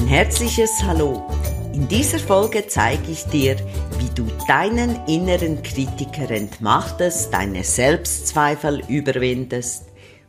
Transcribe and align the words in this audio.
Ein 0.00 0.06
herzliches 0.06 0.82
Hallo. 0.82 1.30
In 1.74 1.86
dieser 1.86 2.18
Folge 2.18 2.66
zeige 2.66 3.12
ich 3.12 3.22
dir, 3.24 3.56
wie 3.98 4.08
du 4.14 4.26
deinen 4.48 5.06
inneren 5.06 5.62
Kritiker 5.62 6.30
entmachtest, 6.30 7.34
deine 7.34 7.62
Selbstzweifel 7.62 8.82
überwindest, 8.88 9.84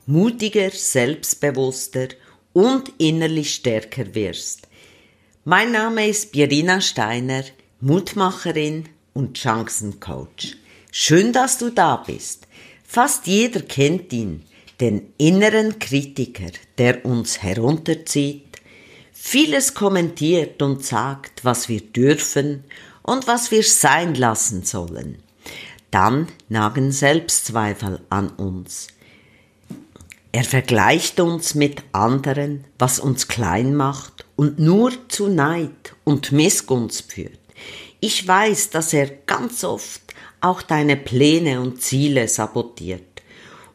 mutiger, 0.06 0.70
selbstbewusster 0.72 2.10
und 2.52 2.92
innerlich 2.98 3.56
stärker 3.56 4.14
wirst. 4.14 4.68
Mein 5.46 5.72
Name 5.72 6.10
ist 6.10 6.34
Birina 6.34 6.82
Steiner, 6.82 7.46
Mutmacherin 7.80 8.90
und 9.14 9.38
Chancencoach. 9.38 10.58
Schön, 10.92 11.32
dass 11.32 11.58
du 11.58 11.70
da 11.70 11.96
bist. 11.96 12.46
Fast 12.84 13.26
jeder 13.26 13.62
kennt 13.62 14.12
ihn, 14.12 14.44
den 14.82 15.14
inneren 15.18 15.80
Kritiker, 15.80 16.52
der 16.78 17.06
uns 17.06 17.42
herunterzieht, 17.42 18.51
vieles 19.24 19.76
kommentiert 19.76 20.64
und 20.64 20.84
sagt, 20.84 21.46
was 21.46 21.70
wir 21.70 21.80
dürfen 21.80 22.64
und 23.04 23.28
was 23.28 23.52
wir 23.52 23.64
sein 23.64 24.16
lassen 24.16 24.64
sollen. 24.64 25.22
Dann 25.92 26.28
nagen 26.50 26.92
Selbstzweifel 26.92 28.02
an 28.10 28.30
uns. 28.32 28.88
Er 30.32 30.44
vergleicht 30.44 31.20
uns 31.20 31.54
mit 31.54 31.84
anderen, 31.92 32.66
was 32.80 33.00
uns 33.00 33.28
klein 33.28 33.76
macht 33.76 34.26
und 34.36 34.60
nur 34.60 34.92
zu 35.08 35.28
Neid 35.28 35.94
und 36.04 36.32
Missgunst 36.32 37.12
führt. 37.12 37.40
Ich 38.00 38.28
weiß, 38.28 38.72
dass 38.72 38.92
er 38.92 39.08
ganz 39.08 39.64
oft 39.64 40.02
auch 40.42 40.64
deine 40.64 40.98
Pläne 40.98 41.62
und 41.62 41.82
Ziele 41.82 42.28
sabotiert 42.28 43.22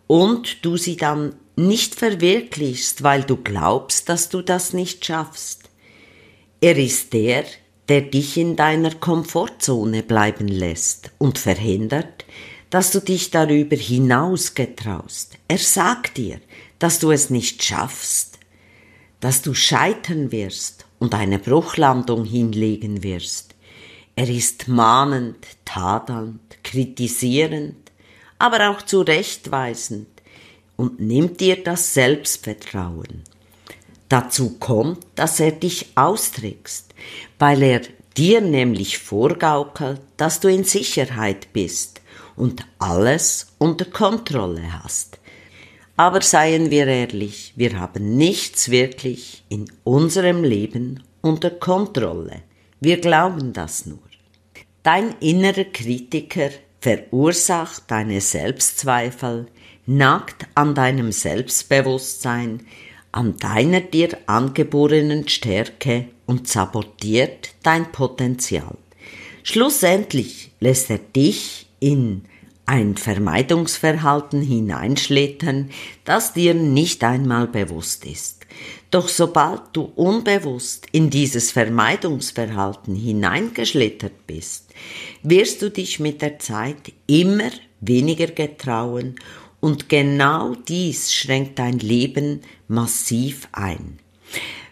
und 0.09 0.65
du 0.65 0.77
sie 0.77 0.97
dann 0.97 1.37
nicht 1.57 1.95
verwirklichst, 1.95 3.03
weil 3.03 3.23
du 3.25 3.37
glaubst, 3.37 4.09
dass 4.11 4.29
du 4.29 4.43
das 4.43 4.75
nicht 4.75 5.05
schaffst. 5.05 5.71
Er 6.61 6.77
ist 6.77 7.15
der, 7.15 7.45
der 7.89 8.03
dich 8.03 8.37
in 8.37 8.57
deiner 8.57 8.95
Komfortzone 8.95 10.03
bleiben 10.03 10.49
lässt 10.49 11.11
und 11.19 11.39
verhindert, 11.39 12.25
dass 12.69 12.91
du 12.91 13.01
dich 13.01 13.31
darüber 13.31 13.77
hinaus 13.77 14.55
getraust. 14.55 15.39
Er 15.49 15.59
sagt 15.59 16.19
dir, 16.19 16.41
dass 16.79 16.99
du 16.99 17.11
es 17.11 17.31
nicht 17.31 17.65
schaffst, 17.65 18.39
dass 19.21 19.41
du 19.41 19.55
scheitern 19.55 20.33
wirst 20.33 20.85
und 20.99 21.15
eine 21.15 21.39
Bruchlandung 21.39 22.25
hinlegen 22.25 23.03
wirst. 23.03 23.55
Er 24.15 24.29
ist 24.29 24.69
mahnend, 24.69 25.47
tadelnd, 25.65 26.41
kritisierend, 26.63 27.77
aber 28.39 28.71
auch 28.71 28.83
zurechtweisend 28.83 30.16
und 30.77 31.01
nimmt 31.01 31.41
dir 31.41 31.63
das 31.63 31.95
Selbstvertrauen. 31.95 33.23
Dazu 34.09 34.57
kommt, 34.59 35.05
dass 35.15 35.41
er 35.41 35.53
dich 35.53 35.89
austrickst, 35.97 36.95
weil 37.39 37.63
er 37.63 37.81
dir 38.17 38.41
nämlich 38.41 38.99
vorgaukelt, 38.99 40.01
dass 40.17 40.41
du 40.41 40.49
in 40.49 40.65
Sicherheit 40.65 41.53
bist 41.53 42.01
und 42.37 42.65
alles 42.79 43.49
unter 43.59 43.85
Kontrolle 43.85 44.83
hast. 44.83 45.19
Aber 45.97 46.21
seien 46.21 46.71
wir 46.71 46.87
ehrlich, 46.87 47.55
wir 47.57 47.79
haben 47.81 48.17
nichts 48.17 48.71
wirklich 48.71 49.45
in 49.49 49.71
unserem 49.83 50.45
Leben 50.45 51.03
unter 51.23 51.51
Kontrolle. 51.51 52.43
Wir 52.81 53.01
glauben 53.01 53.53
das 53.53 53.87
nur. 53.87 53.99
Dein 54.83 55.17
innerer 55.21 55.65
Kritiker 55.65 56.51
verursacht 56.81 57.85
deine 57.89 58.21
Selbstzweifel, 58.21 59.47
nagt 59.87 60.47
an 60.55 60.75
deinem 60.75 61.13
Selbstbewusstsein, 61.13 62.67
an 63.13 63.37
deiner 63.39 63.81
dir 63.81 64.19
angeborenen 64.27 65.29
Stärke 65.29 66.09
und 66.27 66.49
sabotiert 66.49 67.55
dein 67.63 67.91
Potenzial. 67.93 68.77
Schlussendlich 69.43 70.51
lässt 70.61 70.91
er 70.91 70.99
dich 70.99 71.67
in 71.79 72.23
ein 72.67 72.97
Vermeidungsverhalten 72.97 74.43
hineinschlittern, 74.43 75.71
das 76.05 76.33
dir 76.33 76.53
nicht 76.53 77.05
einmal 77.05 77.47
bewusst 77.47 78.05
ist. 78.05 78.45
Doch 78.91 79.09
sobald 79.09 79.63
du 79.73 79.83
unbewusst 79.95 80.87
in 80.91 81.11
dieses 81.11 81.53
Vermeidungsverhalten 81.53 82.97
hineingeschlittert 82.97 84.27
bist, 84.27 84.65
wirst 85.23 85.63
du 85.63 85.71
dich 85.71 86.01
mit 86.01 86.23
der 86.23 86.41
Zeit 86.41 86.93
immer 87.07 87.51
weniger 87.81 88.27
getrauen 88.27 89.17
und 89.61 89.89
genau 89.89 90.55
dies 90.55 91.13
schränkt 91.13 91.59
dein 91.59 91.79
Leben 91.79 92.41
massiv 92.69 93.49
ein. 93.53 93.99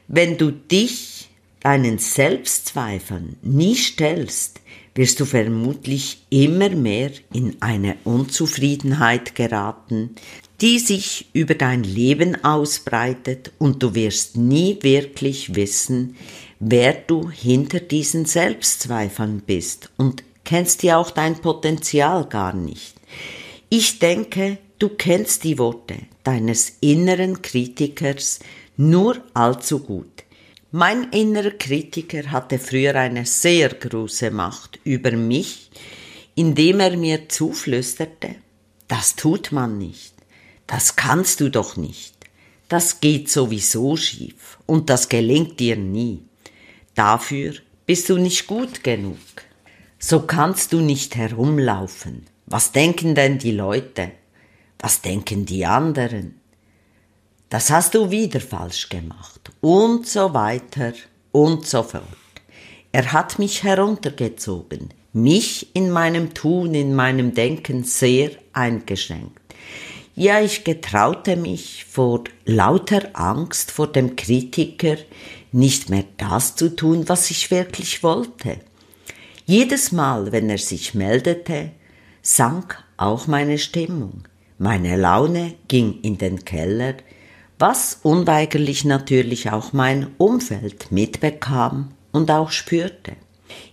Wenn 0.08 0.36
du 0.36 0.50
dich 0.50 1.28
deinen 1.60 1.98
Selbstzweifeln 1.98 3.36
nie 3.42 3.74
stellst, 3.74 4.60
wirst 4.94 5.18
du 5.18 5.24
vermutlich 5.24 6.22
immer 6.30 6.70
mehr 6.70 7.10
in 7.32 7.56
eine 7.60 7.96
Unzufriedenheit 8.04 9.34
geraten, 9.34 10.14
die 10.60 10.78
sich 10.78 11.26
über 11.32 11.54
dein 11.54 11.82
Leben 11.82 12.44
ausbreitet 12.44 13.52
und 13.58 13.82
du 13.82 13.94
wirst 13.94 14.36
nie 14.36 14.78
wirklich 14.82 15.56
wissen, 15.56 16.16
wer 16.60 16.92
du 16.92 17.28
hinter 17.30 17.80
diesen 17.80 18.24
Selbstzweifeln 18.24 19.42
bist 19.44 19.90
und 19.96 20.22
kennst 20.44 20.82
ja 20.82 20.98
auch 20.98 21.10
dein 21.10 21.40
Potenzial 21.40 22.26
gar 22.26 22.54
nicht. 22.54 22.94
Ich 23.68 23.98
denke, 23.98 24.58
du 24.84 24.90
kennst 24.90 25.44
die 25.44 25.56
Worte 25.58 25.96
deines 26.24 26.76
inneren 26.80 27.40
Kritikers 27.40 28.40
nur 28.76 29.16
allzu 29.32 29.78
gut. 29.78 30.24
Mein 30.72 31.04
innerer 31.10 31.52
Kritiker 31.52 32.30
hatte 32.30 32.58
früher 32.58 32.94
eine 32.94 33.24
sehr 33.24 33.70
große 33.70 34.30
Macht 34.30 34.78
über 34.84 35.12
mich, 35.12 35.70
indem 36.34 36.80
er 36.80 36.98
mir 36.98 37.30
zuflüsterte, 37.30 38.34
das 38.86 39.16
tut 39.16 39.52
man 39.52 39.78
nicht, 39.78 40.12
das 40.66 40.96
kannst 40.96 41.40
du 41.40 41.48
doch 41.48 41.78
nicht, 41.78 42.14
das 42.68 43.00
geht 43.00 43.30
sowieso 43.30 43.96
schief 43.96 44.58
und 44.66 44.90
das 44.90 45.08
gelingt 45.08 45.60
dir 45.60 45.76
nie. 45.76 46.24
Dafür 46.94 47.54
bist 47.86 48.10
du 48.10 48.18
nicht 48.18 48.46
gut 48.46 48.84
genug. 48.84 49.16
So 49.98 50.20
kannst 50.20 50.74
du 50.74 50.80
nicht 50.80 51.16
herumlaufen. 51.16 52.26
Was 52.44 52.72
denken 52.72 53.14
denn 53.14 53.38
die 53.38 53.52
Leute? 53.52 54.12
Was 54.78 55.00
denken 55.00 55.46
die 55.46 55.64
anderen? 55.64 56.40
das 57.54 57.70
hast 57.70 57.94
du 57.94 58.10
wieder 58.10 58.40
falsch 58.40 58.88
gemacht 58.88 59.52
und 59.60 60.08
so 60.08 60.34
weiter 60.34 60.92
und 61.30 61.64
so 61.64 61.84
fort. 61.84 62.02
Er 62.90 63.12
hat 63.12 63.38
mich 63.38 63.62
heruntergezogen, 63.62 64.88
mich 65.12 65.68
in 65.72 65.92
meinem 65.92 66.34
Tun, 66.34 66.74
in 66.74 66.96
meinem 66.96 67.32
Denken 67.32 67.84
sehr 67.84 68.32
eingeschränkt. 68.52 69.40
Ja, 70.16 70.40
ich 70.40 70.64
getraute 70.64 71.36
mich 71.36 71.84
vor 71.84 72.24
lauter 72.44 73.10
Angst 73.12 73.70
vor 73.70 73.86
dem 73.86 74.16
Kritiker 74.16 74.96
nicht 75.52 75.90
mehr 75.90 76.06
das 76.16 76.56
zu 76.56 76.74
tun, 76.74 77.08
was 77.08 77.30
ich 77.30 77.52
wirklich 77.52 78.02
wollte. 78.02 78.58
Jedes 79.46 79.92
Mal, 79.92 80.32
wenn 80.32 80.50
er 80.50 80.58
sich 80.58 80.92
meldete, 80.92 81.70
sank 82.20 82.82
auch 82.96 83.28
meine 83.28 83.58
Stimmung. 83.58 84.24
Meine 84.58 84.96
Laune 84.96 85.54
ging 85.66 86.00
in 86.02 86.16
den 86.16 86.44
Keller, 86.44 86.94
was 87.58 87.98
unweigerlich 88.02 88.84
natürlich 88.84 89.50
auch 89.50 89.72
mein 89.72 90.08
Umfeld 90.18 90.92
mitbekam 90.92 91.92
und 92.12 92.30
auch 92.30 92.50
spürte. 92.50 93.12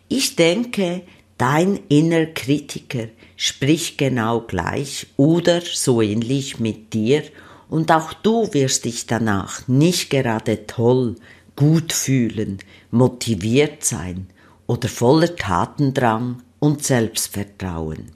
Ich 0.08 0.36
denke, 0.36 1.04
dein 1.38 1.80
innerer 1.88 2.28
Kritiker 2.28 3.08
spricht 3.36 3.98
genau 3.98 4.42
gleich 4.42 5.08
oder 5.18 5.62
so 5.62 6.02
ähnlich 6.02 6.60
mit 6.60 6.94
dir 6.94 7.24
und 7.70 7.92
auch 7.92 8.14
du 8.14 8.54
wirst 8.54 8.86
dich 8.86 9.08
danach 9.08 9.68
nicht 9.68 10.10
gerade 10.10 10.68
toll, 10.68 11.16
gut 11.56 11.94
fühlen, 11.94 12.58
motiviert 12.90 13.84
sein 13.84 14.28
oder 14.68 14.90
voller 14.90 15.36
Tatendrang 15.36 16.42
und 16.60 16.84
Selbstvertrauen. 16.84 18.12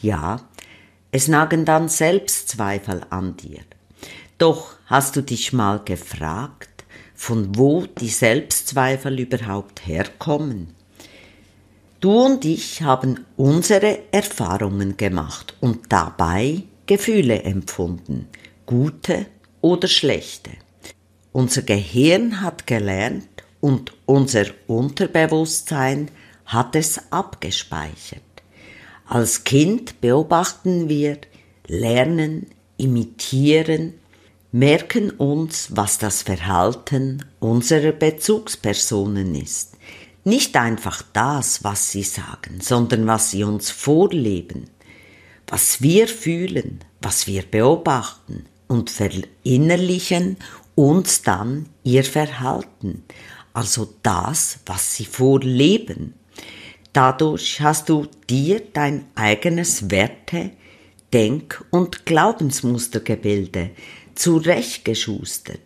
Ja, 0.00 0.40
es 1.12 1.28
nagen 1.28 1.64
dann 1.64 1.88
Selbstzweifel 1.88 3.02
an 3.10 3.36
dir. 3.36 3.60
Doch 4.38 4.74
hast 4.86 5.14
du 5.14 5.20
dich 5.20 5.52
mal 5.52 5.80
gefragt, 5.84 6.84
von 7.14 7.56
wo 7.56 7.86
die 7.86 8.08
Selbstzweifel 8.08 9.20
überhaupt 9.20 9.86
herkommen? 9.86 10.74
Du 12.00 12.24
und 12.24 12.44
ich 12.44 12.82
haben 12.82 13.24
unsere 13.36 14.00
Erfahrungen 14.10 14.96
gemacht 14.96 15.54
und 15.60 15.92
dabei 15.92 16.64
Gefühle 16.86 17.42
empfunden, 17.42 18.26
gute 18.66 19.26
oder 19.60 19.86
schlechte. 19.86 20.50
Unser 21.30 21.62
Gehirn 21.62 22.40
hat 22.40 22.66
gelernt 22.66 23.28
und 23.60 23.92
unser 24.06 24.46
Unterbewusstsein 24.66 26.10
hat 26.46 26.74
es 26.74 27.12
abgespeichert. 27.12 28.31
Als 29.12 29.44
Kind 29.44 30.00
beobachten 30.00 30.88
wir, 30.88 31.18
lernen, 31.66 32.46
imitieren 32.78 33.92
merken 34.52 35.10
uns, 35.10 35.68
was 35.76 35.98
das 35.98 36.22
Verhalten 36.22 37.22
unserer 37.38 37.92
Bezugspersonen 37.92 39.34
ist. 39.34 39.76
Nicht 40.24 40.56
einfach 40.56 41.02
das, 41.12 41.62
was 41.62 41.90
sie 41.90 42.04
sagen, 42.04 42.62
sondern 42.62 43.06
was 43.06 43.32
sie 43.32 43.44
uns 43.44 43.70
vorleben, 43.70 44.70
was 45.46 45.82
wir 45.82 46.08
fühlen, 46.08 46.78
was 47.02 47.26
wir 47.26 47.42
beobachten 47.42 48.46
und 48.66 48.88
verinnerlichen 48.88 50.38
uns 50.74 51.20
dann 51.20 51.66
ihr 51.84 52.04
Verhalten, 52.04 53.04
also 53.52 53.92
das, 54.02 54.60
was 54.64 54.94
sie 54.94 55.04
vorleben. 55.04 56.14
Dadurch 56.92 57.60
hast 57.60 57.88
du 57.88 58.06
dir 58.28 58.60
dein 58.72 59.06
eigenes 59.14 59.90
Werte, 59.90 60.50
Denk- 61.12 61.64
und 61.70 62.06
Glaubensmustergebilde 62.06 63.70
zurechtgeschustert, 64.14 65.60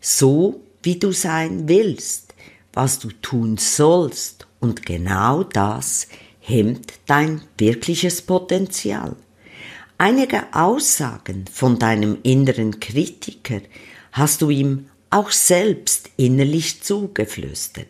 so 0.00 0.62
wie 0.82 0.98
du 0.98 1.12
sein 1.12 1.68
willst, 1.68 2.34
was 2.72 2.98
du 2.98 3.08
tun 3.20 3.56
sollst, 3.58 4.46
und 4.60 4.86
genau 4.86 5.42
das 5.42 6.08
hemmt 6.40 6.92
dein 7.06 7.42
wirkliches 7.58 8.22
Potenzial. 8.22 9.16
Einige 9.98 10.54
Aussagen 10.54 11.46
von 11.52 11.78
deinem 11.78 12.18
inneren 12.22 12.78
Kritiker 12.80 13.60
hast 14.12 14.40
du 14.42 14.50
ihm 14.50 14.88
auch 15.10 15.30
selbst 15.30 16.10
innerlich 16.16 16.82
zugeflüstert. 16.82 17.88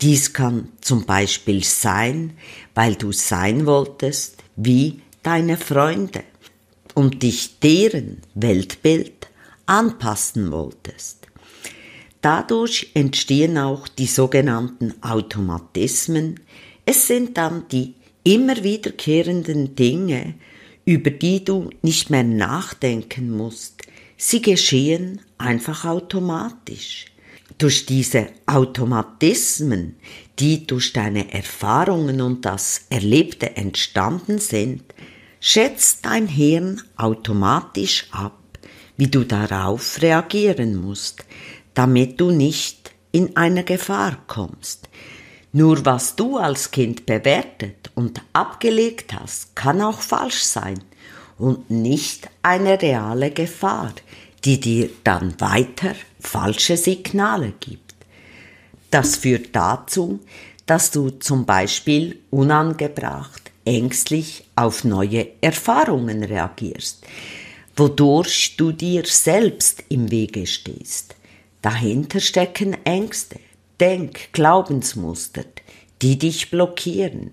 Dies 0.00 0.32
kann 0.32 0.68
zum 0.80 1.04
Beispiel 1.04 1.64
sein, 1.64 2.34
weil 2.74 2.94
du 2.94 3.10
sein 3.10 3.66
wolltest 3.66 4.36
wie 4.54 5.00
deine 5.22 5.56
Freunde 5.56 6.22
und 6.94 7.22
dich 7.22 7.58
deren 7.60 8.22
Weltbild 8.34 9.28
anpassen 9.66 10.52
wolltest. 10.52 11.26
Dadurch 12.20 12.90
entstehen 12.94 13.58
auch 13.58 13.88
die 13.88 14.06
sogenannten 14.06 14.94
Automatismen. 15.02 16.40
Es 16.84 17.06
sind 17.06 17.36
dann 17.36 17.66
die 17.68 17.94
immer 18.24 18.62
wiederkehrenden 18.62 19.74
Dinge, 19.74 20.34
über 20.84 21.10
die 21.10 21.44
du 21.44 21.70
nicht 21.82 22.10
mehr 22.10 22.24
nachdenken 22.24 23.30
musst. 23.30 23.82
Sie 24.16 24.42
geschehen 24.42 25.20
einfach 25.38 25.84
automatisch 25.84 27.06
durch 27.58 27.86
diese 27.86 28.28
Automatismen, 28.46 29.96
die 30.38 30.66
durch 30.66 30.92
deine 30.92 31.32
Erfahrungen 31.32 32.20
und 32.20 32.44
das 32.44 32.86
Erlebte 32.88 33.56
entstanden 33.56 34.38
sind, 34.38 34.82
schätzt 35.40 36.04
dein 36.04 36.28
Hirn 36.28 36.80
automatisch 36.96 38.06
ab, 38.12 38.38
wie 38.96 39.08
du 39.08 39.24
darauf 39.24 40.00
reagieren 40.00 40.76
musst, 40.76 41.24
damit 41.74 42.20
du 42.20 42.30
nicht 42.30 42.92
in 43.12 43.36
eine 43.36 43.64
Gefahr 43.64 44.18
kommst. 44.26 44.88
Nur 45.52 45.84
was 45.84 46.14
du 46.14 46.36
als 46.36 46.70
Kind 46.70 47.06
bewertet 47.06 47.90
und 47.94 48.20
abgelegt 48.32 49.14
hast, 49.14 49.56
kann 49.56 49.80
auch 49.80 50.00
falsch 50.00 50.42
sein 50.42 50.80
und 51.38 51.70
nicht 51.70 52.28
eine 52.42 52.80
reale 52.80 53.30
Gefahr, 53.30 53.94
die 54.44 54.60
dir 54.60 54.90
dann 55.04 55.40
weiter 55.40 55.94
falsche 56.20 56.76
Signale 56.76 57.52
gibt. 57.60 57.94
Das 58.90 59.16
führt 59.16 59.54
dazu, 59.54 60.20
dass 60.66 60.90
du 60.90 61.10
zum 61.10 61.46
Beispiel 61.46 62.18
unangebracht, 62.30 63.50
ängstlich 63.64 64.44
auf 64.54 64.84
neue 64.84 65.28
Erfahrungen 65.40 66.22
reagierst, 66.22 67.04
wodurch 67.76 68.56
du 68.56 68.72
dir 68.72 69.04
selbst 69.04 69.84
im 69.88 70.10
Wege 70.10 70.46
stehst. 70.46 71.16
Dahinter 71.62 72.20
stecken 72.20 72.76
Ängste, 72.84 73.40
Denk-, 73.80 74.32
Glaubensmuster, 74.32 75.44
die 76.02 76.18
dich 76.18 76.50
blockieren. 76.50 77.32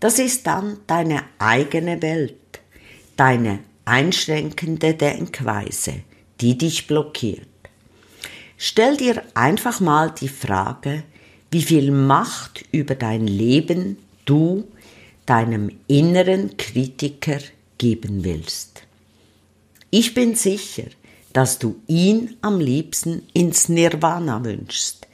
Das 0.00 0.18
ist 0.18 0.46
dann 0.46 0.78
deine 0.86 1.22
eigene 1.38 2.02
Welt, 2.02 2.60
deine 3.16 3.60
einschränkende 3.84 4.94
Denkweise, 4.94 6.02
die 6.40 6.58
dich 6.58 6.86
blockiert. 6.86 7.46
Stell 8.58 8.96
dir 8.96 9.22
einfach 9.34 9.80
mal 9.80 10.10
die 10.10 10.28
Frage, 10.28 11.02
wie 11.50 11.62
viel 11.62 11.90
Macht 11.90 12.64
über 12.72 12.94
dein 12.94 13.26
Leben 13.26 13.98
du 14.24 14.66
deinem 15.26 15.70
inneren 15.88 16.56
Kritiker 16.56 17.38
geben 17.78 18.24
willst. 18.24 18.82
Ich 19.90 20.14
bin 20.14 20.34
sicher, 20.34 20.84
dass 21.32 21.58
du 21.58 21.76
ihn 21.86 22.36
am 22.40 22.60
liebsten 22.60 23.22
ins 23.34 23.68
Nirvana 23.68 24.42
wünschst, 24.42 25.06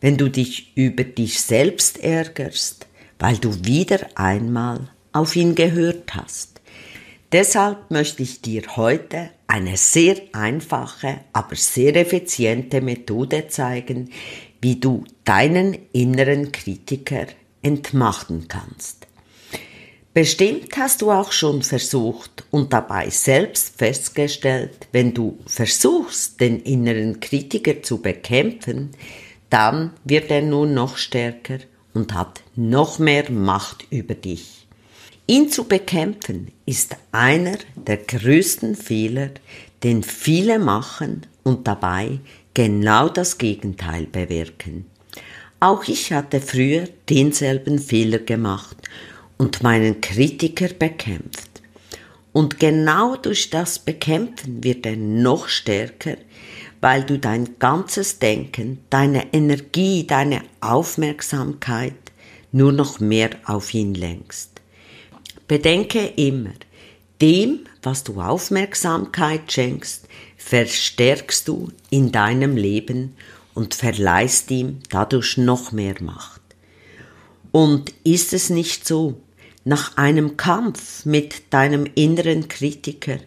wenn 0.00 0.16
du 0.16 0.30
dich 0.30 0.72
über 0.76 1.04
dich 1.04 1.40
selbst 1.40 1.98
ärgerst, 2.02 2.86
weil 3.18 3.36
du 3.36 3.64
wieder 3.64 4.06
einmal 4.14 4.88
auf 5.12 5.36
ihn 5.36 5.54
gehört 5.54 6.14
hast. 6.14 6.55
Deshalb 7.32 7.90
möchte 7.90 8.22
ich 8.22 8.40
dir 8.40 8.62
heute 8.76 9.30
eine 9.48 9.76
sehr 9.76 10.16
einfache, 10.32 11.20
aber 11.32 11.56
sehr 11.56 11.96
effiziente 11.96 12.80
Methode 12.80 13.48
zeigen, 13.48 14.10
wie 14.60 14.76
du 14.76 15.04
deinen 15.24 15.76
inneren 15.92 16.52
Kritiker 16.52 17.26
entmachten 17.62 18.46
kannst. 18.48 19.06
Bestimmt 20.14 20.74
hast 20.76 21.02
du 21.02 21.10
auch 21.10 21.30
schon 21.30 21.62
versucht 21.62 22.44
und 22.50 22.72
dabei 22.72 23.10
selbst 23.10 23.76
festgestellt, 23.76 24.88
wenn 24.92 25.12
du 25.12 25.38
versuchst, 25.46 26.40
den 26.40 26.60
inneren 26.62 27.20
Kritiker 27.20 27.82
zu 27.82 28.00
bekämpfen, 28.00 28.92
dann 29.50 29.92
wird 30.04 30.30
er 30.30 30.42
nun 30.42 30.72
noch 30.72 30.96
stärker 30.96 31.58
und 31.92 32.14
hat 32.14 32.42
noch 32.54 32.98
mehr 32.98 33.30
Macht 33.30 33.84
über 33.90 34.14
dich. 34.14 34.65
Ihn 35.28 35.50
zu 35.50 35.64
bekämpfen 35.64 36.52
ist 36.66 36.94
einer 37.10 37.58
der 37.74 37.96
größten 37.96 38.76
Fehler, 38.76 39.30
den 39.82 40.04
viele 40.04 40.60
machen 40.60 41.22
und 41.42 41.66
dabei 41.66 42.20
genau 42.54 43.08
das 43.08 43.36
Gegenteil 43.36 44.06
bewirken. 44.06 44.86
Auch 45.58 45.88
ich 45.88 46.12
hatte 46.12 46.40
früher 46.40 46.88
denselben 47.08 47.80
Fehler 47.80 48.18
gemacht 48.18 48.76
und 49.36 49.64
meinen 49.64 50.00
Kritiker 50.00 50.68
bekämpft. 50.68 51.50
Und 52.32 52.60
genau 52.60 53.16
durch 53.16 53.50
das 53.50 53.80
Bekämpfen 53.80 54.62
wird 54.62 54.86
er 54.86 54.96
noch 54.96 55.48
stärker, 55.48 56.18
weil 56.80 57.02
du 57.02 57.18
dein 57.18 57.58
ganzes 57.58 58.20
Denken, 58.20 58.78
deine 58.90 59.32
Energie, 59.32 60.06
deine 60.06 60.42
Aufmerksamkeit 60.60 61.94
nur 62.52 62.70
noch 62.70 63.00
mehr 63.00 63.30
auf 63.44 63.74
ihn 63.74 63.94
lenkst. 63.94 64.55
Bedenke 65.48 66.06
immer, 66.16 66.54
dem, 67.20 67.60
was 67.82 68.04
du 68.04 68.20
Aufmerksamkeit 68.20 69.50
schenkst, 69.50 70.08
verstärkst 70.36 71.48
du 71.48 71.70
in 71.90 72.12
deinem 72.12 72.56
Leben 72.56 73.16
und 73.54 73.74
verleihst 73.74 74.50
ihm 74.50 74.80
dadurch 74.90 75.36
noch 75.36 75.72
mehr 75.72 75.94
Macht. 76.00 76.42
Und 77.52 77.92
ist 78.04 78.32
es 78.32 78.50
nicht 78.50 78.86
so, 78.86 79.20
nach 79.64 79.96
einem 79.96 80.36
Kampf 80.36 81.04
mit 81.04 81.52
deinem 81.52 81.86
inneren 81.94 82.48
Kritiker 82.48 83.18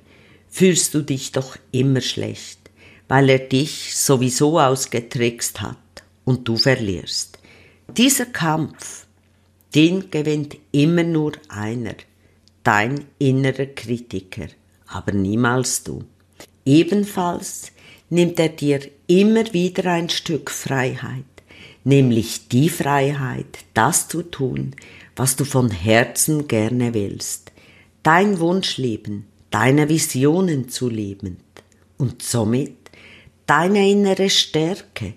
fühlst 0.50 0.94
du 0.94 1.02
dich 1.02 1.32
doch 1.32 1.58
immer 1.72 2.02
schlecht, 2.02 2.60
weil 3.08 3.30
er 3.30 3.40
dich 3.40 3.98
sowieso 3.98 4.60
ausgetrickst 4.60 5.62
hat 5.62 5.78
und 6.26 6.48
du 6.48 6.58
verlierst. 6.58 7.40
Dieser 7.98 8.26
Kampf, 8.26 9.08
den 9.76 10.10
gewinnt 10.12 10.58
immer 10.72 11.04
nur 11.04 11.34
einer, 11.48 11.96
dein 12.64 13.06
innerer 13.20 13.68
Kritiker, 13.68 14.48
aber 14.88 15.12
niemals 15.12 15.84
du. 15.84 16.04
Ebenfalls 16.66 17.72
nimmt 18.10 18.40
er 18.40 18.50
dir 18.50 18.82
immer 19.08 19.54
wieder 19.54 19.92
ein 19.92 20.10
Stück 20.10 20.50
Freiheit, 20.50 21.24
nämlich 21.84 22.48
die 22.48 22.70
Freiheit, 22.70 23.60
das 23.74 24.08
zu 24.08 24.24
tun, 24.24 24.76
was 25.16 25.36
du 25.36 25.46
von 25.46 25.70
Herzen 25.70 26.48
gerne 26.48 26.94
willst, 26.94 27.52
dein 28.04 28.40
Wunschleben, 28.40 29.26
deine 29.52 29.90
Visionen 29.90 30.70
zu 30.70 30.90
leben. 30.90 31.38
Und 31.98 32.22
somit 32.24 32.78
deine 33.46 33.90
innere 33.90 34.30
Stärke, 34.30 35.16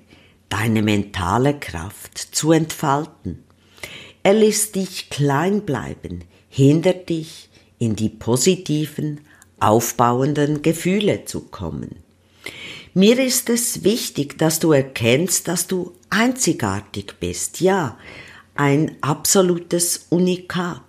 deine 0.48 0.82
mentale 0.82 1.58
Kraft 1.58 2.18
zu 2.18 2.52
entfalten. 2.52 3.44
Er 4.22 4.34
lässt 4.34 4.76
dich 4.76 5.10
klein 5.10 5.62
bleiben, 5.62 6.24
hindert 6.48 7.08
dich, 7.08 7.48
in 7.78 7.96
die 7.96 8.08
positiven, 8.08 9.20
aufbauenden 9.58 10.62
Gefühle 10.62 11.24
zu 11.24 11.40
kommen. 11.40 11.96
Mir 12.94 13.18
ist 13.18 13.48
es 13.48 13.84
wichtig, 13.84 14.38
dass 14.38 14.58
du 14.58 14.72
erkennst, 14.72 15.48
dass 15.48 15.66
du 15.66 15.92
einzigartig 16.10 17.14
bist, 17.18 17.60
ja, 17.60 17.98
ein 18.54 18.96
absolutes 19.00 20.06
Unikat. 20.10 20.82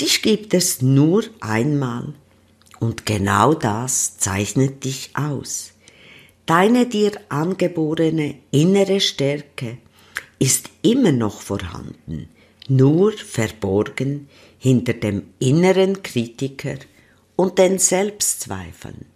Dich 0.00 0.22
gibt 0.22 0.54
es 0.54 0.82
nur 0.82 1.24
einmal 1.40 2.14
und 2.80 3.06
genau 3.06 3.54
das 3.54 4.18
zeichnet 4.18 4.84
dich 4.84 5.10
aus. 5.14 5.72
Deine 6.46 6.86
dir 6.86 7.12
angeborene 7.28 8.36
innere 8.52 9.00
Stärke 9.00 9.78
ist 10.38 10.70
immer 10.82 11.12
noch 11.12 11.40
vorhanden, 11.40 12.28
nur 12.68 13.12
verborgen 13.12 14.28
hinter 14.58 14.94
dem 14.94 15.24
inneren 15.38 16.02
Kritiker 16.02 16.76
und 17.36 17.58
den 17.58 17.78
Selbstzweifeln. 17.78 19.06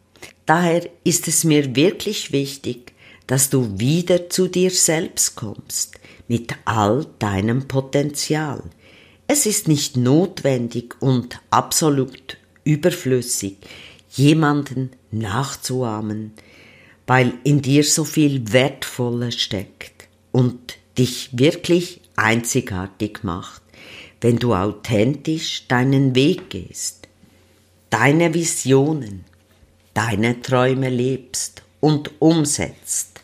Daher 0.47 0.89
ist 1.05 1.29
es 1.29 1.45
mir 1.45 1.75
wirklich 1.77 2.33
wichtig, 2.33 2.93
dass 3.27 3.51
du 3.51 3.79
wieder 3.79 4.29
zu 4.29 4.49
dir 4.49 4.71
selbst 4.71 5.37
kommst, 5.37 6.01
mit 6.27 6.55
all 6.65 7.07
deinem 7.19 7.69
Potenzial. 7.69 8.63
Es 9.27 9.47
ist 9.47 9.69
nicht 9.69 9.97
notwendig 9.97 10.97
und 11.01 11.41
absolut 11.51 12.37
überflüssig, 12.65 13.57
jemanden 14.11 14.91
nachzuahmen, 15.13 16.33
weil 17.07 17.35
in 17.45 17.63
dir 17.63 17.85
so 17.85 18.05
viel 18.05 18.53
Wertvolles 18.53 19.37
steckt 19.37 20.09
und 20.33 20.79
dich 20.99 21.31
wirklich 21.33 22.01
einzigartig 22.21 23.23
macht, 23.23 23.63
wenn 24.21 24.37
du 24.37 24.55
authentisch 24.55 25.67
deinen 25.69 26.15
Weg 26.15 26.51
gehst, 26.51 27.09
deine 27.89 28.35
Visionen, 28.35 29.25
deine 29.95 30.41
Träume 30.43 30.91
lebst 30.91 31.63
und 31.81 32.13
umsetzt. 32.21 33.21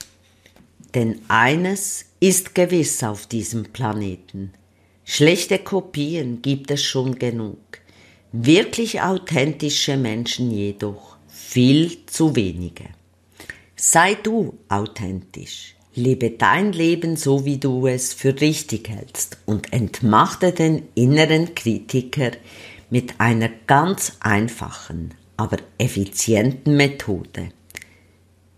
Denn 0.94 1.20
eines 1.28 2.06
ist 2.20 2.54
gewiss 2.54 3.04
auf 3.04 3.26
diesem 3.26 3.64
Planeten. 3.64 4.52
Schlechte 5.04 5.58
Kopien 5.58 6.42
gibt 6.42 6.70
es 6.70 6.82
schon 6.82 7.18
genug. 7.18 7.58
Wirklich 8.32 9.02
authentische 9.02 9.96
Menschen 9.96 10.50
jedoch 10.50 11.16
viel 11.28 12.06
zu 12.06 12.34
wenige. 12.34 12.86
Sei 13.76 14.14
du 14.14 14.58
authentisch. 14.68 15.75
Lebe 15.96 16.30
dein 16.30 16.72
Leben 16.72 17.16
so, 17.16 17.46
wie 17.46 17.56
du 17.56 17.86
es 17.86 18.12
für 18.12 18.38
richtig 18.38 18.90
hältst 18.90 19.38
und 19.46 19.72
entmachte 19.72 20.52
den 20.52 20.82
inneren 20.94 21.54
Kritiker 21.54 22.32
mit 22.90 23.14
einer 23.18 23.48
ganz 23.66 24.18
einfachen, 24.20 25.14
aber 25.38 25.56
effizienten 25.78 26.76
Methode. 26.76 27.48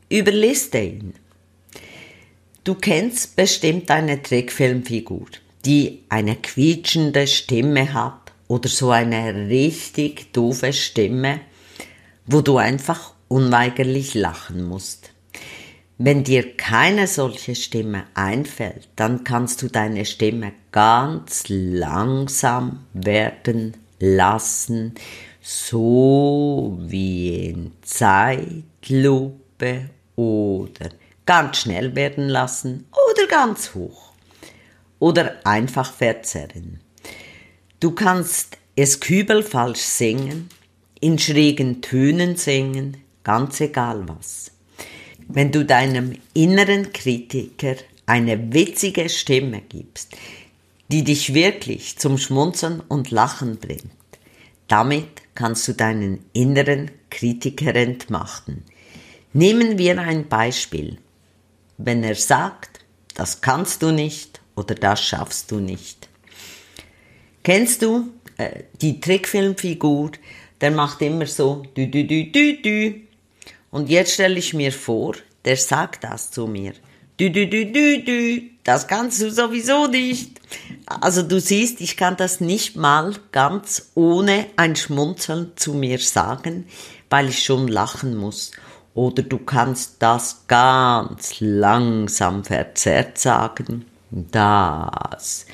Überliste 0.09 0.81
ihn. 0.81 1.15
Du 2.65 2.75
kennst 2.75 3.37
bestimmt 3.37 3.89
eine 3.93 4.21
Trickfilmfigur, 4.21 5.29
die 5.65 6.01
eine 6.09 6.35
quietschende 6.35 7.29
Stimme 7.29 7.95
hat 7.95 8.33
oder 8.49 8.69
so 8.69 8.91
eine 8.91 9.49
richtig 9.49 10.33
doofe 10.33 10.73
Stimme, 10.73 11.41
wo 12.27 12.41
du 12.41 12.57
einfach 12.57 13.15
unweigerlich 13.29 14.15
lachen 14.15 14.65
musst. 14.65 15.13
Wenn 16.01 16.23
dir 16.23 16.57
keine 16.57 17.09
solche 17.09 17.57
Stimme 17.57 18.05
einfällt, 18.15 18.89
dann 18.95 19.25
kannst 19.25 19.63
du 19.63 19.69
deine 19.69 20.05
Stimme 20.05 20.53
ganz 20.71 21.43
langsam 21.49 22.87
werden 22.93 23.77
lassen, 23.99 24.95
so 25.43 26.79
wie 26.81 27.47
in 27.47 27.73
Zeitlupe 27.83 29.91
oder 30.15 30.91
ganz 31.27 31.57
schnell 31.57 31.97
werden 31.97 32.29
lassen 32.29 32.87
oder 33.11 33.27
ganz 33.27 33.75
hoch 33.75 34.13
oder 35.01 35.45
einfach 35.45 35.93
verzerren. 35.93 36.79
Du 37.81 37.91
kannst 37.91 38.57
es 38.77 39.01
kübelfalsch 39.01 39.81
singen, 39.81 40.49
in 41.01 41.19
schrägen 41.19 41.83
Tönen 41.83 42.37
singen, 42.37 42.99
ganz 43.25 43.61
egal 43.61 44.09
was. 44.09 44.53
Wenn 45.29 45.53
du 45.53 45.65
deinem 45.65 46.17
inneren 46.33 46.93
Kritiker 46.93 47.77
eine 48.07 48.53
witzige 48.53 49.11
Stimme 49.11 49.61
gibst, 49.61 50.17
die 50.91 51.05
dich 51.05 51.35
wirklich 51.35 51.99
zum 51.99 52.17
Schmunzeln 52.17 52.81
und 52.81 53.11
Lachen 53.11 53.59
bringt, 53.59 53.93
damit 54.69 55.09
kannst 55.35 55.69
du 55.69 55.75
deinen 55.75 56.25
inneren 56.33 56.91
Kritiker 57.11 57.75
entmachten. 57.75 58.65
Nehmen 59.35 59.77
wir 59.77 60.01
ein 60.01 60.29
Beispiel. 60.29 60.99
Wenn 61.77 62.03
er 62.03 62.15
sagt, 62.15 62.81
das 63.15 63.43
kannst 63.43 63.83
du 63.83 63.93
nicht 63.93 64.41
oder 64.57 64.75
das 64.75 65.03
schaffst 65.03 65.51
du 65.51 65.61
nicht. 65.61 66.09
Kennst 67.43 67.83
du 67.83 68.09
äh, 68.39 68.63
die 68.81 69.01
Trickfilmfigur, 69.01 70.13
der 70.61 70.71
macht 70.71 71.03
immer 71.03 71.27
so 71.27 71.63
dü 71.77 71.87
dü 71.87 72.05
dü 72.05 72.33
dü 72.33 72.63
dü. 72.63 73.08
Und 73.71 73.89
jetzt 73.89 74.15
stelle 74.15 74.39
ich 74.39 74.55
mir 74.55 74.73
vor, 74.73 75.15
der 75.45 75.57
sagt 75.57 76.05
das 76.05 76.31
zu 76.31 76.47
mir. 76.47 76.73
Dü 77.21 77.31
dü 77.31 77.47
dü 77.51 77.73
dü 77.73 78.05
dü, 78.07 78.43
das 78.65 78.87
kannst 78.87 79.21
du 79.21 79.31
sowieso 79.31 79.87
nicht. 79.89 80.41
Also 80.87 81.23
du 81.23 81.41
siehst, 81.41 81.81
ich 81.81 81.97
kann 81.97 82.17
das 82.17 82.41
nicht 82.41 82.77
mal 82.77 83.15
ganz 83.33 83.91
ohne 83.95 84.47
ein 84.57 84.77
Schmunzeln 84.77 85.53
zu 85.57 85.75
mir 85.75 85.99
sagen, 85.99 86.67
weil 87.11 87.29
ich 87.29 87.43
schon 87.43 87.67
lachen 87.69 88.17
muss. 88.17 88.53
Oder 88.95 89.23
du 89.23 89.39
kannst 89.39 89.97
das 90.01 90.45
ganz 90.49 91.41
langsam 91.41 92.45
verzerrt 92.45 93.19
sagen. 93.19 93.85
Das 94.11 95.47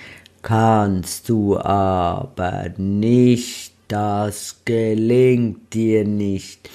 kannst 0.43 1.29
du 1.29 1.59
aber 1.59 2.71
nicht, 2.77 3.74
das 3.89 4.61
gelingt 4.65 5.73
dir 5.75 6.05
nicht. 6.05 6.71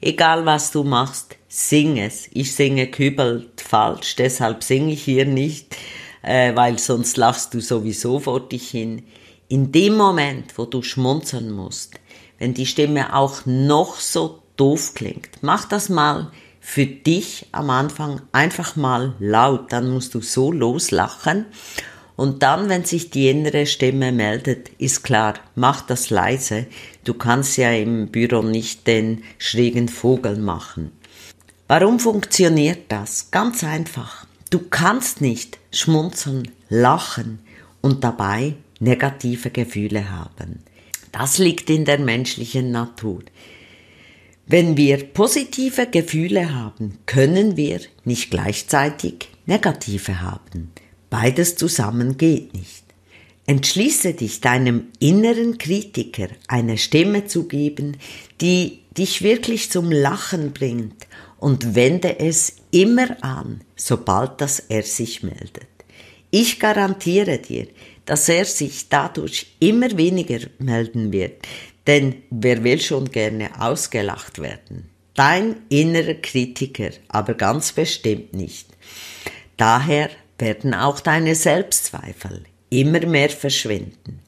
Egal 0.00 0.44
was 0.46 0.70
du 0.70 0.84
machst, 0.84 1.36
sing 1.48 1.98
es. 1.98 2.28
Ich 2.32 2.54
singe 2.54 2.86
kübelt 2.86 3.60
falsch, 3.60 4.16
deshalb 4.16 4.62
singe 4.62 4.92
ich 4.92 5.02
hier 5.02 5.26
nicht, 5.26 5.76
äh, 6.22 6.54
weil 6.54 6.78
sonst 6.78 7.16
lachst 7.16 7.54
du 7.54 7.60
sowieso 7.60 8.18
vor 8.18 8.40
dich 8.40 8.70
hin. 8.70 9.02
In 9.48 9.72
dem 9.72 9.96
Moment, 9.96 10.56
wo 10.56 10.64
du 10.64 10.82
schmunzeln 10.82 11.50
musst, 11.50 11.94
wenn 12.38 12.54
die 12.54 12.66
Stimme 12.66 13.14
auch 13.14 13.44
noch 13.44 13.96
so 13.96 14.42
doof 14.56 14.94
klingt, 14.94 15.30
mach 15.42 15.66
das 15.66 15.88
mal 15.88 16.30
für 16.60 16.86
dich 16.86 17.48
am 17.52 17.70
Anfang 17.70 18.22
einfach 18.30 18.76
mal 18.76 19.14
laut, 19.18 19.72
dann 19.72 19.90
musst 19.90 20.14
du 20.14 20.20
so 20.20 20.52
loslachen. 20.52 21.46
Und 22.22 22.44
dann, 22.44 22.68
wenn 22.68 22.84
sich 22.84 23.10
die 23.10 23.28
innere 23.28 23.66
Stimme 23.66 24.12
meldet, 24.12 24.68
ist 24.78 25.02
klar, 25.02 25.34
mach 25.56 25.80
das 25.80 26.08
leise. 26.08 26.66
Du 27.02 27.14
kannst 27.14 27.56
ja 27.56 27.72
im 27.72 28.12
Büro 28.12 28.42
nicht 28.42 28.86
den 28.86 29.24
schrägen 29.38 29.88
Vogel 29.88 30.36
machen. 30.36 30.92
Warum 31.66 31.98
funktioniert 31.98 32.82
das? 32.90 33.32
Ganz 33.32 33.64
einfach. 33.64 34.24
Du 34.50 34.60
kannst 34.60 35.20
nicht 35.20 35.58
schmunzeln, 35.72 36.48
lachen 36.68 37.40
und 37.80 38.04
dabei 38.04 38.54
negative 38.78 39.50
Gefühle 39.50 40.08
haben. 40.12 40.62
Das 41.10 41.38
liegt 41.38 41.70
in 41.70 41.84
der 41.84 41.98
menschlichen 41.98 42.70
Natur. 42.70 43.24
Wenn 44.46 44.76
wir 44.76 44.98
positive 45.06 45.88
Gefühle 45.88 46.54
haben, 46.54 46.98
können 47.04 47.56
wir 47.56 47.80
nicht 48.04 48.30
gleichzeitig 48.30 49.28
negative 49.44 50.20
haben. 50.20 50.70
Beides 51.12 51.56
zusammen 51.56 52.16
geht 52.16 52.54
nicht. 52.54 52.84
Entschließe 53.44 54.14
dich 54.14 54.40
deinem 54.40 54.86
inneren 54.98 55.58
Kritiker 55.58 56.28
eine 56.48 56.78
Stimme 56.78 57.26
zu 57.26 57.46
geben, 57.48 57.98
die 58.40 58.78
dich 58.96 59.20
wirklich 59.20 59.70
zum 59.70 59.92
Lachen 59.92 60.54
bringt 60.54 61.06
und 61.38 61.74
wende 61.74 62.18
es 62.18 62.56
immer 62.70 63.22
an, 63.22 63.60
sobald 63.76 64.40
das 64.40 64.58
er 64.58 64.84
sich 64.84 65.22
meldet. 65.22 65.68
Ich 66.30 66.58
garantiere 66.58 67.36
dir, 67.36 67.66
dass 68.06 68.30
er 68.30 68.46
sich 68.46 68.88
dadurch 68.88 69.48
immer 69.58 69.94
weniger 69.98 70.40
melden 70.60 71.12
wird, 71.12 71.46
denn 71.86 72.22
wer 72.30 72.64
will 72.64 72.80
schon 72.80 73.10
gerne 73.10 73.50
ausgelacht 73.60 74.38
werden? 74.40 74.88
Dein 75.12 75.56
innerer 75.68 76.14
Kritiker 76.14 76.92
aber 77.08 77.34
ganz 77.34 77.72
bestimmt 77.72 78.32
nicht. 78.32 78.68
Daher 79.58 80.08
werden 80.42 80.74
auch 80.74 81.00
deine 81.00 81.36
Selbstzweifel 81.36 82.42
immer 82.68 83.06
mehr 83.06 83.30
verschwinden. 83.30 84.18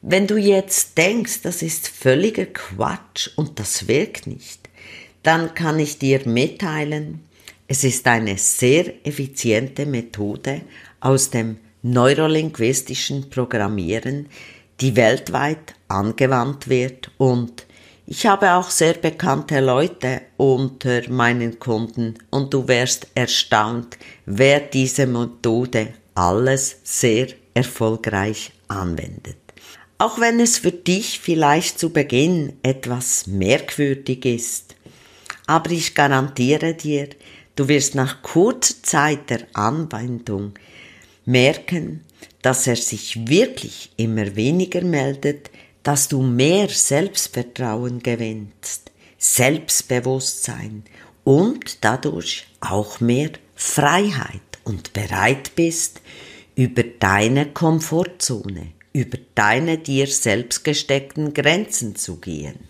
Wenn 0.00 0.26
du 0.26 0.36
jetzt 0.36 0.96
denkst, 0.98 1.42
das 1.42 1.62
ist 1.62 1.86
völliger 1.88 2.46
Quatsch 2.46 3.28
und 3.36 3.60
das 3.60 3.86
wirkt 3.86 4.26
nicht, 4.26 4.68
dann 5.22 5.54
kann 5.54 5.78
ich 5.78 5.98
dir 5.98 6.26
mitteilen, 6.26 7.20
es 7.68 7.84
ist 7.84 8.06
eine 8.08 8.38
sehr 8.38 9.06
effiziente 9.06 9.86
Methode 9.86 10.62
aus 11.00 11.30
dem 11.30 11.58
neurolinguistischen 11.82 13.28
Programmieren, 13.30 14.26
die 14.80 14.96
weltweit 14.96 15.74
angewandt 15.86 16.68
wird 16.68 17.10
und 17.18 17.66
ich 18.12 18.26
habe 18.26 18.52
auch 18.52 18.68
sehr 18.68 18.92
bekannte 18.92 19.60
Leute 19.60 20.20
unter 20.36 21.08
meinen 21.08 21.58
Kunden 21.58 22.14
und 22.28 22.52
du 22.52 22.68
wärst 22.68 23.06
erstaunt, 23.14 23.96
wer 24.26 24.60
diese 24.60 25.06
Methode 25.06 25.94
alles 26.14 26.76
sehr 26.84 27.28
erfolgreich 27.54 28.52
anwendet. 28.68 29.38
Auch 29.96 30.20
wenn 30.20 30.40
es 30.40 30.58
für 30.58 30.72
dich 30.72 31.20
vielleicht 31.20 31.78
zu 31.78 31.90
Beginn 31.90 32.52
etwas 32.62 33.26
merkwürdig 33.26 34.26
ist, 34.26 34.76
aber 35.46 35.70
ich 35.70 35.94
garantiere 35.94 36.74
dir, 36.74 37.08
Du 37.54 37.68
wirst 37.68 37.94
nach 37.94 38.22
kurzer 38.22 38.82
Zeit 38.82 39.28
der 39.28 39.46
Anwendung 39.52 40.54
merken, 41.26 42.00
dass 42.40 42.66
er 42.66 42.76
sich 42.76 43.28
wirklich 43.28 43.90
immer 43.96 44.34
weniger 44.36 44.80
meldet, 44.80 45.50
dass 45.82 46.08
du 46.08 46.22
mehr 46.22 46.68
Selbstvertrauen 46.68 48.00
gewinnst, 48.00 48.90
Selbstbewusstsein 49.18 50.84
und 51.24 51.84
dadurch 51.84 52.46
auch 52.60 53.00
mehr 53.00 53.30
Freiheit 53.54 54.40
und 54.64 54.92
bereit 54.92 55.52
bist, 55.54 56.00
über 56.54 56.82
deine 56.82 57.46
Komfortzone, 57.46 58.72
über 58.92 59.18
deine 59.34 59.78
dir 59.78 60.06
selbst 60.06 60.64
gesteckten 60.64 61.32
Grenzen 61.32 61.96
zu 61.96 62.16
gehen. 62.16 62.60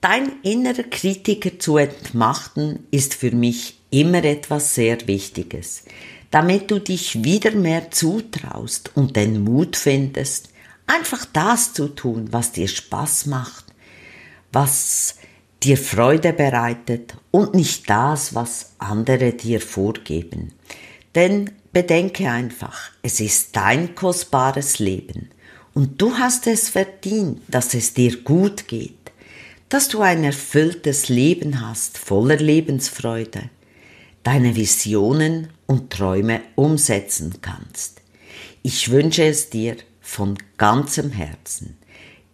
Dein 0.00 0.32
innerer 0.42 0.84
Kritiker 0.84 1.58
zu 1.58 1.76
entmachten 1.76 2.86
ist 2.90 3.14
für 3.14 3.30
mich 3.30 3.78
immer 3.90 4.24
etwas 4.24 4.74
sehr 4.74 5.06
Wichtiges, 5.06 5.84
damit 6.30 6.70
du 6.70 6.80
dich 6.80 7.24
wieder 7.24 7.52
mehr 7.52 7.90
zutraust 7.90 8.90
und 8.94 9.16
den 9.16 9.44
Mut 9.44 9.76
findest, 9.76 10.51
einfach 10.92 11.24
das 11.32 11.72
zu 11.72 11.88
tun, 11.88 12.28
was 12.30 12.52
dir 12.52 12.68
Spaß 12.68 13.26
macht, 13.26 13.64
was 14.52 15.16
dir 15.62 15.76
Freude 15.76 16.32
bereitet 16.32 17.14
und 17.30 17.54
nicht 17.54 17.88
das, 17.88 18.34
was 18.34 18.72
andere 18.78 19.32
dir 19.32 19.60
vorgeben. 19.60 20.52
Denn 21.14 21.50
bedenke 21.72 22.30
einfach, 22.30 22.90
es 23.02 23.20
ist 23.20 23.56
dein 23.56 23.94
kostbares 23.94 24.78
Leben 24.78 25.30
und 25.74 26.00
du 26.00 26.14
hast 26.14 26.46
es 26.46 26.68
verdient, 26.68 27.40
dass 27.48 27.74
es 27.74 27.94
dir 27.94 28.22
gut 28.22 28.68
geht, 28.68 29.12
dass 29.68 29.88
du 29.88 30.02
ein 30.02 30.24
erfülltes 30.24 31.08
Leben 31.08 31.66
hast, 31.66 31.96
voller 31.96 32.36
Lebensfreude, 32.36 33.48
deine 34.22 34.54
Visionen 34.54 35.48
und 35.66 35.90
Träume 35.90 36.42
umsetzen 36.56 37.36
kannst. 37.40 38.02
Ich 38.62 38.90
wünsche 38.90 39.24
es 39.24 39.48
dir 39.48 39.76
von 40.02 40.36
ganzem 40.58 41.10
Herzen. 41.10 41.78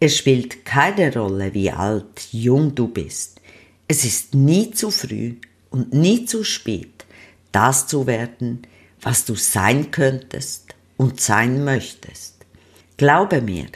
Es 0.01 0.17
spielt 0.17 0.65
keine 0.65 1.13
Rolle, 1.13 1.55
wie 1.55 1.71
alt, 1.71 2.29
jung 2.33 2.75
du 2.75 2.89
bist. 2.89 3.41
Es 3.87 4.05
ist 4.05 4.35
nie 4.35 4.71
zu 4.71 4.91
früh 4.91 5.37
und 5.71 5.93
nie 5.93 6.25
zu 6.25 6.45
spät, 6.45 7.05
das 7.53 7.87
zu 7.87 8.07
werden, 8.07 8.63
was 9.01 9.25
du 9.25 9.35
sein 9.35 9.91
könntest 9.91 10.75
und 10.97 11.21
sein 11.21 11.65
möchtest. 11.65 12.37
Glaube 12.97 13.41
mir, 13.41 13.67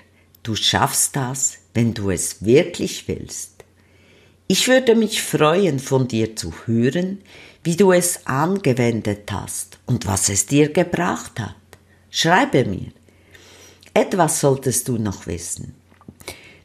du 0.43 0.55
schaffst 0.55 1.17
das, 1.17 1.59
wenn 1.75 1.95
du 1.95 2.11
es 2.11 2.45
wirklich 2.45 3.07
willst. 3.09 3.65
Ich 4.49 4.69
würde 4.69 4.95
mich 4.95 5.23
freuen, 5.23 5.79
von 5.79 6.09
dir 6.09 6.37
zu 6.37 6.53
hören, 6.67 7.21
wie 7.65 7.77
du 7.77 7.93
es 7.93 8.27
angewendet 8.27 9.31
hast 9.31 9.79
und 9.87 10.07
was 10.07 10.29
es 10.29 10.47
dir 10.47 10.73
gebracht 10.73 11.39
hat. 11.41 11.55
Schreibe 12.11 12.65
mir. 12.65 12.93
Etwas 13.95 14.41
solltest 14.41 14.89
du 14.89 14.99
noch 14.99 15.27
wissen. 15.27 15.75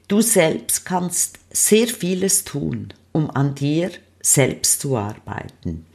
Du 0.07 0.21
selbst 0.21 0.85
kannst 0.85 1.39
sehr 1.51 1.87
vieles 1.87 2.45
tun, 2.45 2.93
um 3.11 3.29
an 3.29 3.55
dir 3.55 3.91
selbst 4.21 4.81
zu 4.81 4.95
arbeiten. 4.95 5.85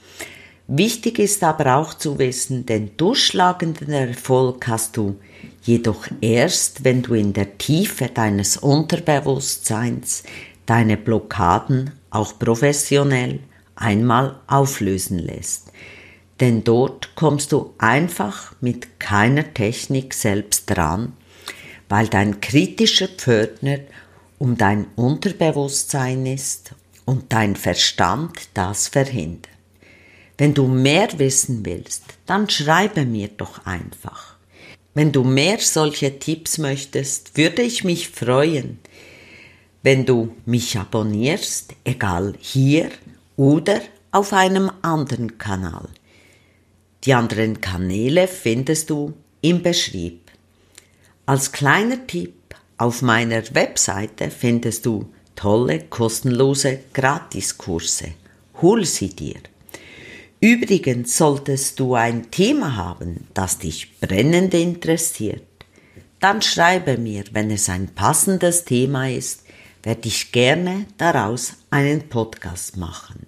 Wichtig 0.69 1.19
ist 1.19 1.43
aber 1.43 1.77
auch 1.77 1.95
zu 1.95 2.19
wissen, 2.19 2.67
den 2.67 2.97
durchschlagenden 2.97 3.91
Erfolg 3.91 4.67
hast 4.69 4.97
du 4.97 5.17
jedoch 5.63 6.07
erst, 6.21 6.85
wenn 6.85 7.03
du 7.03 7.15
in 7.15 7.33
der 7.33 7.59
Tiefe 7.59 8.07
deines 8.07 8.59
Unterbewusstseins 8.59 10.23
deine 10.67 10.97
Blockaden 10.97 11.93
auch 12.11 12.39
professionell 12.39 13.41
einmal 13.75 14.41
auflösen 14.47 15.19
lässt. 15.19 15.73
Denn 16.41 16.65
dort 16.65 17.15
kommst 17.15 17.53
du 17.53 17.75
einfach 17.79 18.55
mit 18.61 19.01
keiner 19.01 19.55
Technik 19.55 20.15
selbst 20.15 20.67
dran, 20.67 21.15
weil 21.93 22.09
dein 22.09 22.41
kritischer 22.41 23.07
Pförtner 23.07 23.81
um 24.39 24.57
dein 24.57 24.87
Unterbewusstsein 24.97 26.25
ist 26.25 26.73
und 27.05 27.35
dein 27.35 27.55
Verstand 27.55 28.49
das 28.55 28.89
verhindert. 28.89 29.53
Wenn 30.39 30.55
du 30.55 30.69
mehr 30.69 31.09
wissen 31.19 31.67
willst, 31.67 32.05
dann 32.25 32.49
schreibe 32.49 33.05
mir 33.05 33.29
doch 33.29 33.67
einfach. 33.67 34.37
Wenn 34.95 35.13
du 35.13 35.23
mehr 35.23 35.59
solche 35.59 36.19
Tipps 36.19 36.57
möchtest, 36.57 37.37
würde 37.37 37.61
ich 37.61 37.85
mich 37.85 38.09
freuen, 38.09 38.79
wenn 39.83 40.07
du 40.07 40.35
mich 40.47 40.79
abonnierst, 40.79 41.75
egal 41.85 42.33
hier 42.41 42.91
oder 43.37 43.83
auf 44.13 44.33
einem 44.33 44.71
anderen 44.81 45.37
Kanal. 45.37 45.91
Die 47.05 47.13
anderen 47.13 47.61
Kanäle 47.61 48.29
findest 48.29 48.89
du 48.89 49.13
im 49.43 49.63
Beschrieb. 49.63 50.22
Als 51.25 51.53
kleiner 51.53 52.07
Tipp, 52.07 52.35
auf 52.79 53.01
meiner 53.01 53.43
Webseite 53.55 54.31
findest 54.31 54.87
du 54.87 55.13
tolle, 55.37 55.85
kostenlose 55.89 56.81
Gratiskurse. 56.93 58.09
Hol 58.61 58.85
sie 58.85 59.11
dir. 59.11 59.37
Übrigens 60.41 61.17
solltest 61.17 61.79
du 61.79 61.95
ein 61.95 62.33
Thema 62.33 62.75
haben, 62.75 63.29
das 63.35 63.59
dich 63.59 64.01
brennend 64.01 64.53
interessiert. 64.55 65.47
Dann 66.19 66.43
schreibe 66.43 66.99
mir, 66.99 67.23
wenn 67.31 67.53
es 67.53 67.69
ein 67.69 67.89
passendes 67.89 68.65
Thema 68.65 69.09
ist, 69.09 69.45
werde 69.85 70.09
ich 70.09 70.33
gerne 70.33 70.87
daraus 70.99 71.55
einen 71.71 72.09
Podcast 72.09 72.77
machen. 72.77 73.27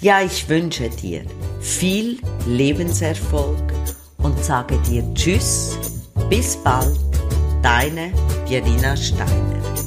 Ja, 0.00 0.20
ich 0.22 0.48
wünsche 0.48 0.88
dir 0.90 1.24
viel 1.60 2.20
Lebenserfolg 2.46 3.72
und 4.18 4.44
sage 4.44 4.78
dir 4.88 5.04
Tschüss, 5.14 5.76
bis 6.28 6.56
bald, 6.56 6.98
deine 7.62 8.12
Pierina 8.46 8.96
Steiner. 8.96 9.85